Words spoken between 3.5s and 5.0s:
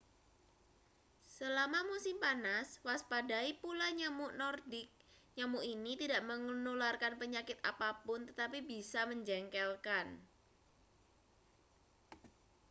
pula nyamuk nordik